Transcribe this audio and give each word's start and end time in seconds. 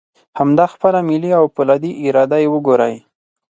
همدا 0.39 0.65
خپله 0.73 0.99
ملي 1.09 1.31
او 1.39 1.45
فولادي 1.55 1.91
اراده 2.07 2.37
یې 2.43 2.47
وګورئ. 2.53 2.95